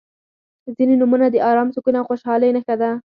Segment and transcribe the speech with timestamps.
[0.77, 2.91] •ځینې نومونه د ارام، سکون او خوشحالۍ نښه ده.